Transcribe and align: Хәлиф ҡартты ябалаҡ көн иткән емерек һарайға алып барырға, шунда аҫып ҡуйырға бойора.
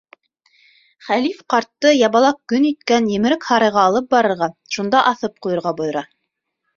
Хәлиф 1.09 1.41
ҡартты 1.53 1.91
ябалаҡ 1.97 2.39
көн 2.53 2.65
иткән 2.69 3.09
емерек 3.15 3.45
һарайға 3.49 3.83
алып 3.91 4.07
барырға, 4.15 4.47
шунда 4.77 5.03
аҫып 5.11 5.37
ҡуйырға 5.47 5.75
бойора. 5.83 6.03